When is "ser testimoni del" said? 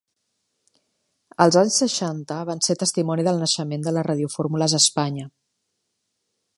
2.69-3.39